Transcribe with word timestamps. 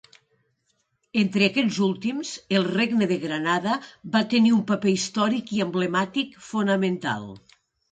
Entre 1.23 1.45
aquests 1.49 1.77
últims, 1.87 2.31
el 2.61 2.65
Regne 2.69 3.09
de 3.13 3.19
Granada 3.27 3.77
va 4.17 4.23
tenir 4.33 4.55
un 4.57 4.65
paper 4.73 4.97
històric 4.97 5.55
i 5.61 5.65
emblemàtic 5.69 6.37
fonamental. 6.51 7.33